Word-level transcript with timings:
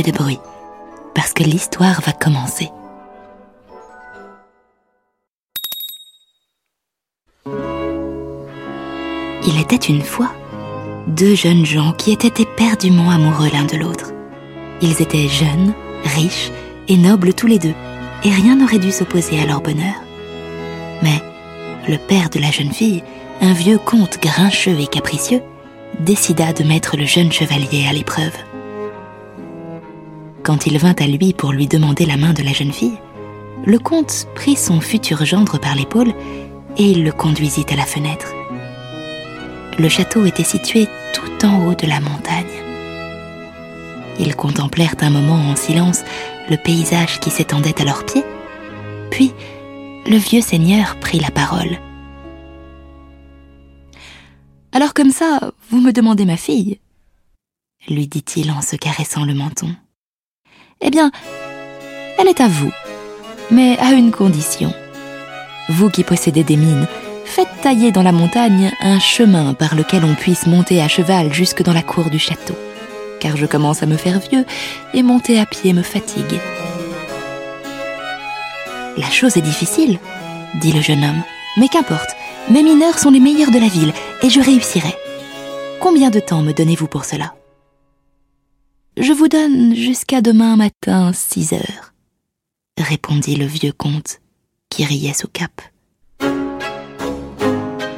de 0.00 0.12
bruit, 0.12 0.40
parce 1.14 1.34
que 1.34 1.42
l'histoire 1.42 2.00
va 2.00 2.12
commencer. 2.12 2.70
Il 9.46 9.60
était 9.60 9.76
une 9.76 10.02
fois 10.02 10.32
deux 11.08 11.34
jeunes 11.34 11.66
gens 11.66 11.92
qui 11.92 12.12
étaient 12.12 12.42
éperdument 12.42 13.10
amoureux 13.10 13.50
l'un 13.52 13.64
de 13.64 13.76
l'autre. 13.76 14.12
Ils 14.80 15.02
étaient 15.02 15.28
jeunes, 15.28 15.74
riches 16.04 16.50
et 16.88 16.96
nobles 16.96 17.34
tous 17.34 17.46
les 17.46 17.58
deux, 17.58 17.74
et 18.24 18.30
rien 18.30 18.56
n'aurait 18.56 18.78
dû 18.78 18.92
s'opposer 18.92 19.40
à 19.40 19.46
leur 19.46 19.60
bonheur. 19.60 19.94
Mais 21.02 21.20
le 21.88 21.98
père 21.98 22.30
de 22.30 22.38
la 22.38 22.50
jeune 22.50 22.72
fille, 22.72 23.02
un 23.40 23.52
vieux 23.52 23.78
comte 23.78 24.22
grincheux 24.22 24.78
et 24.78 24.86
capricieux, 24.86 25.42
décida 26.00 26.52
de 26.52 26.64
mettre 26.64 26.96
le 26.96 27.04
jeune 27.04 27.32
chevalier 27.32 27.86
à 27.88 27.92
l'épreuve. 27.92 28.32
Quand 30.42 30.66
il 30.66 30.78
vint 30.78 30.94
à 30.98 31.06
lui 31.06 31.32
pour 31.32 31.52
lui 31.52 31.66
demander 31.66 32.04
la 32.06 32.16
main 32.16 32.32
de 32.32 32.42
la 32.42 32.52
jeune 32.52 32.72
fille, 32.72 32.98
le 33.64 33.78
comte 33.78 34.26
prit 34.34 34.56
son 34.56 34.80
futur 34.80 35.24
gendre 35.24 35.58
par 35.58 35.74
l'épaule 35.74 36.12
et 36.76 36.84
il 36.84 37.04
le 37.04 37.12
conduisit 37.12 37.66
à 37.70 37.76
la 37.76 37.84
fenêtre. 37.84 38.32
Le 39.78 39.88
château 39.88 40.24
était 40.24 40.42
situé 40.42 40.88
tout 41.14 41.46
en 41.46 41.66
haut 41.66 41.74
de 41.74 41.86
la 41.86 42.00
montagne. 42.00 42.46
Ils 44.18 44.36
contemplèrent 44.36 44.96
un 45.00 45.10
moment 45.10 45.50
en 45.50 45.56
silence 45.56 46.02
le 46.50 46.56
paysage 46.56 47.20
qui 47.20 47.30
s'étendait 47.30 47.80
à 47.80 47.84
leurs 47.84 48.04
pieds, 48.04 48.24
puis 49.10 49.32
le 50.06 50.16
vieux 50.16 50.42
seigneur 50.42 50.96
prit 51.00 51.20
la 51.20 51.30
parole. 51.30 51.78
Alors 54.72 54.92
comme 54.92 55.10
ça, 55.10 55.52
vous 55.70 55.80
me 55.80 55.92
demandez 55.92 56.24
ma 56.24 56.36
fille 56.36 56.78
lui 57.88 58.06
dit-il 58.06 58.50
en 58.50 58.62
se 58.62 58.76
caressant 58.76 59.24
le 59.24 59.34
menton. 59.34 59.74
Eh 60.82 60.90
bien, 60.90 61.10
elle 62.18 62.28
est 62.28 62.40
à 62.40 62.48
vous, 62.48 62.72
mais 63.50 63.78
à 63.78 63.92
une 63.92 64.10
condition. 64.10 64.74
Vous 65.68 65.90
qui 65.90 66.02
possédez 66.02 66.42
des 66.42 66.56
mines, 66.56 66.86
faites 67.24 67.48
tailler 67.62 67.92
dans 67.92 68.02
la 68.02 68.12
montagne 68.12 68.72
un 68.80 68.98
chemin 68.98 69.54
par 69.54 69.74
lequel 69.74 70.04
on 70.04 70.14
puisse 70.14 70.46
monter 70.46 70.82
à 70.82 70.88
cheval 70.88 71.32
jusque 71.32 71.62
dans 71.62 71.72
la 71.72 71.82
cour 71.82 72.10
du 72.10 72.18
château, 72.18 72.56
car 73.20 73.36
je 73.36 73.46
commence 73.46 73.82
à 73.82 73.86
me 73.86 73.96
faire 73.96 74.18
vieux 74.18 74.44
et 74.92 75.02
monter 75.02 75.38
à 75.38 75.46
pied 75.46 75.72
me 75.72 75.82
fatigue. 75.82 76.40
La 78.98 79.08
chose 79.08 79.36
est 79.36 79.42
difficile, 79.42 79.98
dit 80.60 80.72
le 80.72 80.82
jeune 80.82 81.04
homme, 81.04 81.22
mais 81.56 81.68
qu'importe, 81.68 82.10
mes 82.50 82.62
mineurs 82.62 82.98
sont 82.98 83.10
les 83.10 83.20
meilleurs 83.20 83.52
de 83.52 83.58
la 83.58 83.68
ville 83.68 83.92
et 84.22 84.30
je 84.30 84.40
réussirai. 84.40 84.94
Combien 85.80 86.10
de 86.10 86.20
temps 86.20 86.42
me 86.42 86.52
donnez-vous 86.52 86.88
pour 86.88 87.04
cela? 87.04 87.34
Je 88.98 89.12
vous 89.14 89.28
donne 89.28 89.74
jusqu'à 89.74 90.20
demain 90.20 90.56
matin 90.56 91.12
six 91.14 91.54
heures, 91.54 91.94
répondit 92.78 93.36
le 93.36 93.46
vieux 93.46 93.72
comte, 93.72 94.20
qui 94.68 94.84
riait 94.84 95.14
sous 95.14 95.28
cap. 95.28 95.62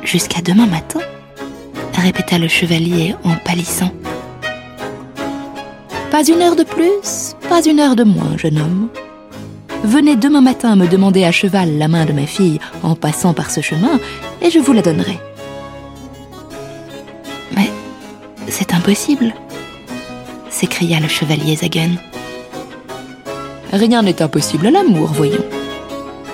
Jusqu'à 0.05 0.41
demain 0.41 0.67
matin 0.67 1.01
répéta 1.95 2.39
le 2.39 2.47
chevalier 2.47 3.17
en 3.25 3.35
pâlissant. 3.35 3.93
Pas 6.13 6.25
une 6.29 6.41
heure 6.43 6.55
de 6.55 6.63
plus, 6.63 7.35
pas 7.49 7.65
une 7.67 7.81
heure 7.81 7.97
de 7.97 8.05
moins, 8.05 8.37
jeune 8.37 8.59
homme. 8.59 8.89
Venez 9.83 10.15
demain 10.15 10.43
matin 10.43 10.77
me 10.77 10.87
demander 10.87 11.25
à 11.25 11.33
cheval 11.33 11.77
la 11.77 11.89
main 11.89 12.05
de 12.05 12.13
ma 12.13 12.27
fille 12.27 12.61
en 12.85 12.95
passant 12.95 13.35
par 13.35 13.51
ce 13.51 13.61
chemin, 13.61 13.99
et 14.41 14.51
je 14.51 14.61
vous 14.61 14.73
la 14.73 14.83
donnerai. 14.83 15.19
Mais 17.57 17.71
c'est 18.49 18.73
impossible, 18.73 19.35
s'écria 20.65 20.99
le 20.99 21.09
chevalier 21.09 21.57
Zagun. 21.57 21.97
Rien 23.71 24.01
n'est 24.01 24.23
impossible 24.23 24.69
à 24.69 24.71
l'amour, 24.71 25.13
voyons, 25.13 25.45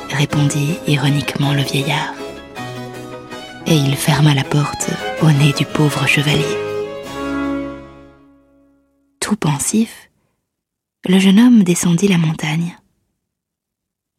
répondit 0.08 0.76
ironiquement 0.86 1.52
le 1.52 1.62
vieillard. 1.62 2.14
Et 3.66 3.74
il 3.74 3.96
ferma 3.96 4.32
la 4.32 4.44
porte 4.44 4.90
au 5.22 5.32
nez 5.32 5.52
du 5.54 5.64
pauvre 5.64 6.06
chevalier. 6.06 6.56
Tout 9.18 9.34
pensif, 9.34 10.10
le 11.08 11.18
jeune 11.18 11.40
homme 11.40 11.64
descendit 11.64 12.06
la 12.06 12.18
montagne. 12.18 12.78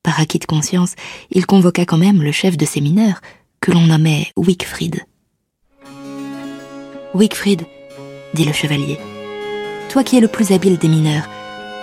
Par 0.03 0.19
acquis 0.19 0.39
de 0.39 0.45
conscience, 0.45 0.95
il 1.29 1.45
convoqua 1.45 1.85
quand 1.85 1.97
même 1.97 2.22
le 2.22 2.33
chef 2.33 2.57
de 2.57 2.66
ses 2.66 2.81
mineurs, 2.81 3.22
que 3.61 3.72
l'on 3.72 3.88
nommait 3.88 4.28
Wickfried. 4.35 5.05
Wickfried, 7.13 7.66
dit 8.33 8.43
le 8.43 8.51
chevalier, 8.51 8.97
toi 9.91 10.03
qui 10.06 10.18
es 10.18 10.22
le 10.22 10.29
plus 10.29 10.53
habile 10.53 10.78
des 10.78 10.88
mineurs, 10.88 11.28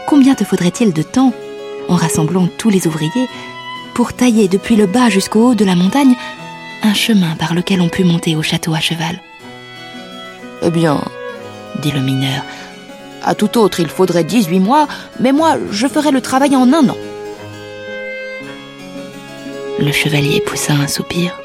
combien 0.06 0.34
te 0.34 0.42
faudrait-il 0.42 0.94
de 0.94 1.02
temps, 1.02 1.34
en 1.88 1.94
rassemblant 1.94 2.48
tous 2.56 2.70
les 2.70 2.86
ouvriers, 2.86 3.28
pour 3.94 4.14
tailler 4.14 4.48
depuis 4.48 4.76
le 4.76 4.86
bas 4.86 5.10
jusqu'au 5.10 5.48
haut 5.48 5.54
de 5.54 5.64
la 5.66 5.74
montagne 5.74 6.14
un 6.82 6.94
chemin 6.94 7.36
par 7.36 7.54
lequel 7.54 7.82
on 7.82 7.90
put 7.90 8.04
monter 8.04 8.34
au 8.34 8.42
château 8.42 8.72
à 8.72 8.80
cheval? 8.80 9.20
Eh 10.62 10.70
bien, 10.70 11.02
dit 11.82 11.90
le 11.90 12.00
mineur, 12.00 12.42
à 13.22 13.34
tout 13.34 13.58
autre 13.58 13.80
il 13.80 13.88
faudrait 13.88 14.24
18 14.24 14.58
mois, 14.58 14.88
mais 15.20 15.32
moi 15.32 15.58
je 15.70 15.86
ferai 15.86 16.10
le 16.10 16.22
travail 16.22 16.56
en 16.56 16.72
un 16.72 16.88
an. 16.88 16.96
Le 19.78 19.92
chevalier 19.92 20.40
poussa 20.40 20.72
un 20.72 20.88
soupir. 20.88 21.38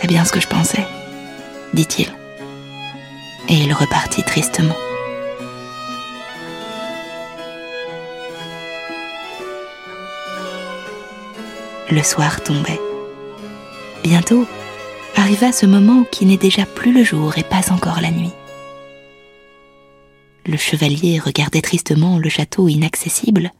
C'est 0.00 0.06
bien 0.06 0.24
ce 0.24 0.30
que 0.30 0.40
je 0.40 0.46
pensais, 0.46 0.86
dit-il. 1.74 2.17
Et 3.48 3.54
il 3.54 3.72
repartit 3.72 4.22
tristement. 4.22 4.76
Le 11.90 12.02
soir 12.02 12.42
tombait. 12.42 12.80
Bientôt 14.04 14.46
arriva 15.16 15.52
ce 15.52 15.66
moment 15.66 16.04
qui 16.04 16.26
n'est 16.26 16.36
déjà 16.36 16.66
plus 16.66 16.92
le 16.92 17.02
jour 17.02 17.38
et 17.38 17.42
pas 17.42 17.72
encore 17.72 18.00
la 18.00 18.10
nuit. 18.10 18.32
Le 20.44 20.56
chevalier 20.56 21.18
regardait 21.18 21.62
tristement 21.62 22.18
le 22.18 22.28
château 22.28 22.68
inaccessible, 22.68 23.52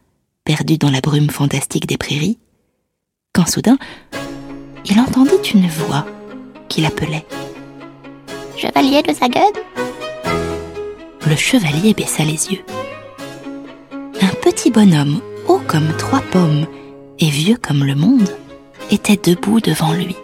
perdu 0.44 0.78
dans 0.78 0.91
la 0.91 1.00
brume 1.00 1.31
fantastique 1.31 1.87
des 1.87 1.99
prairies, 1.99 2.38
quand 3.32 3.47
soudain, 3.47 3.78
il 4.84 4.99
entendit 4.99 5.50
une 5.55 5.69
voix 5.69 6.06
qui 6.69 6.81
l'appelait. 6.81 7.26
Chevalier 8.58 9.02
de 9.02 9.12
Zagun 9.12 9.52
Le 11.28 11.36
chevalier 11.36 11.94
baissa 11.94 12.24
les 12.24 12.50
yeux. 12.50 12.64
Un 14.20 14.34
petit 14.42 14.72
bonhomme, 14.72 15.20
haut 15.46 15.60
comme 15.69 15.86
trois 15.96 16.22
pommes 16.32 16.66
et 17.20 17.30
vieux 17.30 17.56
comme 17.56 17.84
le 17.84 17.94
monde, 17.94 18.28
était 18.91 19.14
debout 19.14 19.60
devant 19.60 19.92
lui. 19.92 20.16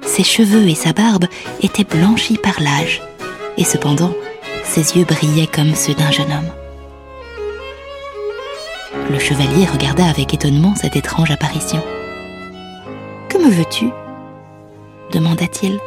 Ses 0.00 0.24
cheveux 0.24 0.66
et 0.66 0.74
sa 0.74 0.94
barbe 0.94 1.26
étaient 1.60 1.84
blanchis 1.84 2.38
par 2.38 2.58
l'âge, 2.58 3.02
et 3.58 3.64
cependant, 3.64 4.14
ses 4.64 4.96
yeux 4.96 5.04
brillaient 5.04 5.46
comme 5.46 5.74
ceux 5.74 5.92
d'un 5.92 6.10
jeune 6.10 6.32
homme. 6.32 6.50
Le 9.10 9.18
chevalier 9.18 9.66
regarda 9.66 10.06
avec 10.06 10.32
étonnement 10.32 10.74
cette 10.74 10.96
étrange 10.96 11.30
apparition. 11.30 11.82
Que 13.28 13.36
me 13.36 13.50
veux-tu? 13.50 13.90
demanda-t-il. 15.12 15.78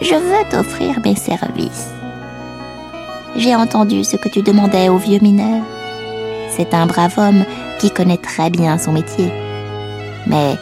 Je 0.00 0.14
veux 0.14 0.48
t'offrir 0.50 1.00
mes 1.04 1.14
services. 1.14 1.88
J'ai 3.36 3.54
entendu 3.54 4.04
ce 4.04 4.16
que 4.16 4.28
tu 4.28 4.42
demandais 4.42 4.88
au 4.88 4.98
vieux 4.98 5.20
mineur. 5.20 5.62
C'est 6.50 6.74
un 6.74 6.86
brave 6.86 7.18
homme 7.18 7.44
qui 7.78 7.90
connaît 7.90 8.18
très 8.18 8.50
bien 8.50 8.78
son 8.78 8.92
métier. 8.92 9.32
Mais 10.26 10.56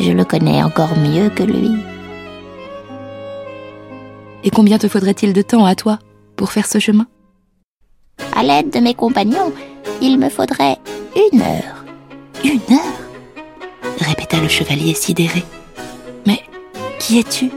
je 0.00 0.10
le 0.10 0.24
connais 0.24 0.62
encore 0.62 0.96
mieux 0.96 1.28
que 1.30 1.42
lui. 1.42 1.72
Et 4.44 4.50
combien 4.50 4.78
te 4.78 4.88
faudrait-il 4.88 5.32
de 5.32 5.42
temps 5.42 5.64
à 5.64 5.74
toi 5.74 5.98
pour 6.36 6.52
faire 6.52 6.66
ce 6.66 6.78
chemin? 6.78 7.06
À 8.36 8.42
l'aide 8.42 8.70
de 8.70 8.80
mes 8.80 8.94
compagnons, 8.94 9.52
il 10.00 10.18
me 10.18 10.28
faudrait 10.28 10.78
une 11.32 11.40
heure. 11.40 11.84
Une 12.44 12.74
heure? 12.74 13.44
Répéta 14.00 14.38
le 14.40 14.48
chevalier 14.48 14.94
sidéré. 14.94 15.42
Mais 16.26 16.40
qui 16.98 17.18
es-tu? 17.18 17.50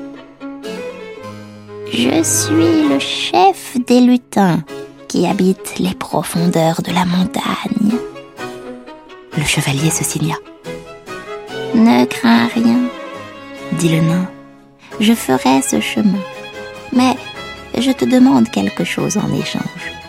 Je 1.91 2.23
suis 2.23 2.89
le 2.89 2.99
chef 2.99 3.77
des 3.87 4.01
lutins 4.01 4.63
qui 5.07 5.25
habitent 5.25 5.79
les 5.79 5.93
profondeurs 5.93 6.81
de 6.81 6.91
la 6.91 7.05
montagne. 7.05 7.97
Le 9.37 9.43
chevalier 9.43 9.89
se 9.89 10.03
signa. 10.03 10.35
Ne 11.73 12.05
crains 12.05 12.47
rien, 12.47 12.79
dit 13.73 13.89
le 13.89 14.01
nain. 14.01 14.29
Je 14.99 15.13
ferai 15.13 15.61
ce 15.61 15.79
chemin. 15.79 16.19
Mais 16.91 17.15
je 17.77 17.91
te 17.91 18.05
demande 18.05 18.49
quelque 18.49 18.83
chose 18.83 19.17
en 19.17 19.33
échange. 19.33 19.63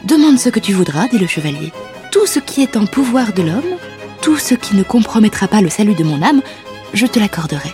Demande 0.05 0.39
ce 0.39 0.49
que 0.49 0.61
tu 0.61 0.73
voudras, 0.73 1.09
dit 1.09 1.19
le 1.19 1.27
chevalier. 1.27 1.73
Tout 2.11 2.27
ce 2.27 2.41
qui 2.41 2.63
est 2.63 2.77
en 2.77 2.87
pouvoir 2.87 3.33
de 3.33 3.43
l'homme, 3.43 3.77
tout 4.21 4.39
ce 4.39 4.55
qui 4.55 4.75
ne 4.77 4.83
compromettra 4.83 5.47
pas 5.49 5.61
le 5.61 5.69
salut 5.69 5.95
de 5.95 6.05
mon 6.05 6.23
âme, 6.23 6.43
je 6.93 7.07
te 7.07 7.19
l'accorderai. 7.19 7.73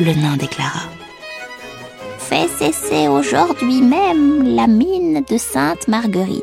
Le 0.00 0.12
nain 0.14 0.36
déclara. 0.36 0.80
Fais 2.28 2.48
cesser 2.48 3.06
aujourd'hui 3.06 3.82
même 3.82 4.56
la 4.56 4.66
mine 4.66 5.22
de 5.28 5.36
Sainte 5.36 5.88
Marguerite. 5.88 6.42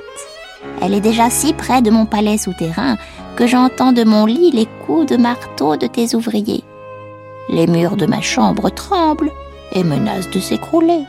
Elle 0.79 0.93
est 0.93 1.01
déjà 1.01 1.31
si 1.31 1.53
près 1.53 1.81
de 1.81 1.89
mon 1.89 2.05
palais 2.05 2.37
souterrain 2.37 2.97
que 3.35 3.47
j'entends 3.47 3.91
de 3.91 4.03
mon 4.03 4.27
lit 4.27 4.51
les 4.51 4.67
coups 4.85 5.07
de 5.07 5.17
marteau 5.17 5.77
de 5.77 5.87
tes 5.87 6.13
ouvriers. 6.13 6.63
Les 7.49 7.65
murs 7.65 7.97
de 7.97 8.05
ma 8.05 8.21
chambre 8.21 8.69
tremblent 8.69 9.31
et 9.71 9.83
menacent 9.83 10.29
de 10.29 10.39
s'écrouler. 10.39 11.03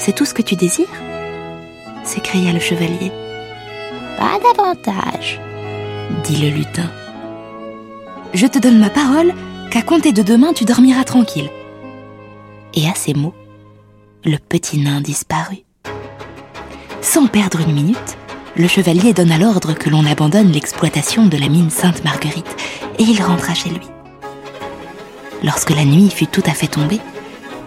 C'est 0.00 0.16
tout 0.16 0.24
ce 0.24 0.34
que 0.34 0.42
tu 0.42 0.56
désires 0.56 0.86
s'écria 2.02 2.52
le 2.52 2.58
chevalier. 2.58 3.12
Pas 4.18 4.40
davantage, 4.42 5.40
dit 6.24 6.42
le 6.42 6.48
lutin. 6.48 6.90
Je 8.34 8.48
te 8.48 8.58
donne 8.58 8.80
ma 8.80 8.90
parole 8.90 9.32
qu'à 9.70 9.82
compter 9.82 10.10
de 10.10 10.22
demain 10.22 10.52
tu 10.52 10.64
dormiras 10.64 11.04
tranquille. 11.04 11.50
Et 12.80 12.86
à 12.86 12.94
ces 12.94 13.12
mots, 13.12 13.34
le 14.24 14.36
petit 14.38 14.78
nain 14.78 15.00
disparut. 15.00 15.64
Sans 17.02 17.26
perdre 17.26 17.58
une 17.58 17.74
minute, 17.74 18.16
le 18.56 18.68
chevalier 18.68 19.12
donna 19.12 19.36
l'ordre 19.36 19.72
que 19.72 19.90
l'on 19.90 20.06
abandonne 20.06 20.52
l'exploitation 20.52 21.26
de 21.26 21.36
la 21.36 21.48
mine 21.48 21.70
Sainte-Marguerite 21.70 22.56
et 23.00 23.02
il 23.02 23.20
rentra 23.20 23.52
chez 23.52 23.70
lui. 23.70 23.88
Lorsque 25.42 25.70
la 25.70 25.84
nuit 25.84 26.08
fut 26.08 26.28
tout 26.28 26.44
à 26.46 26.52
fait 26.52 26.68
tombée, 26.68 27.00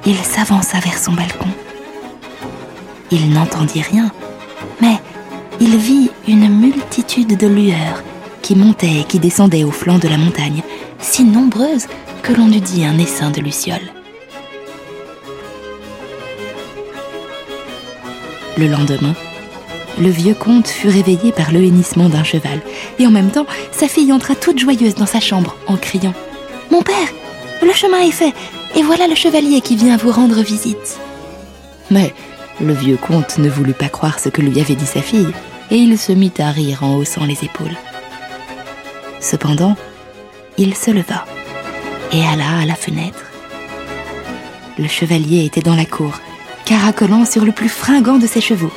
il 0.05 0.15
s'avança 0.15 0.79
vers 0.79 0.97
son 0.97 1.11
balcon. 1.11 1.49
Il 3.11 3.31
n'entendit 3.31 3.81
rien, 3.81 4.13
mais 4.79 4.95
il 5.59 5.75
vit 5.75 6.09
une 6.25 6.47
multitude 6.47 7.35
de 7.35 7.47
lueurs 7.47 8.01
qui 8.41 8.55
montaient 8.55 9.01
et 9.01 9.03
qui 9.03 9.19
descendaient 9.19 9.65
au 9.65 9.71
flanc 9.71 9.99
de 9.99 10.07
la 10.07 10.17
montagne, 10.17 10.63
si 10.99 11.25
nombreuses 11.25 11.87
que 12.23 12.31
l'on 12.31 12.49
eût 12.49 12.61
dit 12.61 12.85
un 12.85 12.97
essaim 12.97 13.31
de 13.31 13.41
lucioles. 13.41 13.91
Le 18.57 18.68
lendemain, 18.68 19.15
le 20.00 20.09
vieux 20.09 20.33
comte 20.33 20.68
fut 20.68 20.89
réveillé 20.89 21.31
par 21.31 21.51
le 21.51 21.63
hennissement 21.63 22.09
d'un 22.09 22.24
cheval, 22.24 22.62
et 23.00 23.07
en 23.07 23.12
même 23.12 23.31
temps, 23.31 23.45
sa 23.71 23.88
fille 23.88 24.12
entra 24.12 24.36
toute 24.36 24.59
joyeuse 24.59 24.95
dans 24.95 25.06
sa 25.06 25.19
chambre 25.19 25.56
en 25.68 25.77
criant⁇ 25.77 26.12
Mon 26.71 26.81
père, 26.81 26.95
le 27.62 27.71
chemin 27.74 28.00
est 28.00 28.12
fait, 28.12 28.33
et 28.75 28.83
voilà 28.83 29.07
le 29.07 29.15
chevalier 29.15 29.62
qui 29.62 29.75
vient 29.75 29.98
vous 29.98 30.12
rendre 30.12 30.42
visite!⁇ 30.42 30.77
Mais 31.89 32.13
le 32.59 32.74
vieux 32.74 32.98
comte 32.98 33.38
ne 33.38 33.50
voulut 33.50 33.74
pas 33.74 33.89
croire 33.89 34.19
ce 34.19 34.30
que 34.30 34.42
lui 34.42 34.59
avait 34.59 34.75
dit 34.75 34.86
sa 34.86 35.01
fille, 35.01 35.33
et 35.69 35.77
il 35.77 35.97
se 35.97 36.12
mit 36.12 36.33
à 36.39 36.51
rire 36.51 36.83
en 36.83 36.95
haussant 36.95 37.25
les 37.25 37.44
épaules. 37.44 37.77
Cependant, 39.19 39.75
il 40.57 40.75
se 40.75 40.92
leva 40.92 41.25
et 42.12 42.25
alla 42.25 42.62
à 42.62 42.65
la 42.65 42.75
fenêtre. 42.75 43.25
Le 44.77 44.88
chevalier 44.88 45.45
était 45.45 45.62
dans 45.62 45.75
la 45.75 45.86
cour, 45.86 46.19
caracolant 46.71 47.25
sur 47.25 47.44
le 47.44 47.51
plus 47.51 47.68
fringant 47.68 48.18
de 48.18 48.25
ses 48.25 48.39
chevaux. 48.39 48.71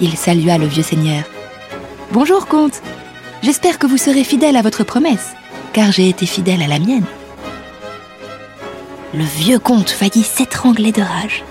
Il 0.00 0.16
salua 0.16 0.58
le 0.58 0.66
vieux 0.66 0.84
seigneur. 0.84 1.24
Bonjour, 2.12 2.46
comte. 2.46 2.82
J'espère 3.42 3.80
que 3.80 3.88
vous 3.88 3.96
serez 3.96 4.22
fidèle 4.22 4.54
à 4.54 4.62
votre 4.62 4.84
promesse, 4.84 5.34
car 5.72 5.90
j'ai 5.90 6.08
été 6.08 6.26
fidèle 6.26 6.62
à 6.62 6.68
la 6.68 6.78
mienne. 6.78 7.04
Le 9.12 9.24
vieux 9.24 9.58
comte 9.58 9.90
faillit 9.90 10.22
s'étrangler 10.22 10.92
de 10.92 11.02
rage. 11.02 11.42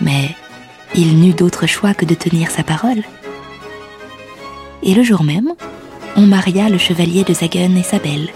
Mais 0.00 0.30
il 0.94 1.20
n'eut 1.20 1.34
d'autre 1.34 1.66
choix 1.66 1.92
que 1.92 2.06
de 2.06 2.14
tenir 2.14 2.50
sa 2.50 2.62
parole. 2.62 3.02
Et 4.82 4.94
le 4.94 5.02
jour 5.02 5.22
même, 5.22 5.52
on 6.16 6.22
maria 6.22 6.70
le 6.70 6.78
chevalier 6.78 7.24
de 7.24 7.34
Zagen 7.34 7.76
et 7.76 7.82
sa 7.82 7.98
belle. 7.98 8.30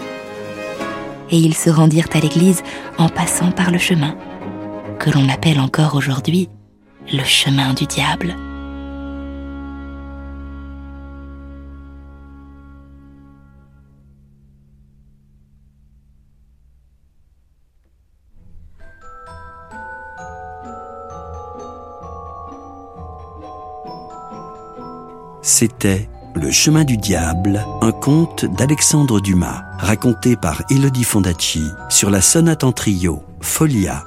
Et 1.31 1.37
ils 1.37 1.55
se 1.55 1.71
rendirent 1.71 2.13
à 2.13 2.19
l'église 2.19 2.61
en 2.99 3.09
passant 3.09 3.49
par 3.51 3.71
le 3.71 3.79
chemin, 3.79 4.15
que 4.99 5.09
l'on 5.09 5.29
appelle 5.29 5.59
encore 5.59 5.95
aujourd'hui 5.95 6.49
le 7.11 7.23
chemin 7.23 7.73
du 7.73 7.85
diable. 7.85 8.35
C'était 25.41 26.09
Le 26.35 26.51
chemin 26.51 26.83
du 26.83 26.97
diable, 26.97 27.65
un 27.81 27.91
conte 27.91 28.45
d'Alexandre 28.45 29.19
Dumas, 29.21 29.63
raconté 29.79 30.35
par 30.35 30.61
Elodie 30.69 31.03
Fondacci 31.03 31.63
sur 31.89 32.09
la 32.11 32.21
sonate 32.21 32.63
en 32.63 32.73
trio 32.73 33.23
Folia 33.41 34.06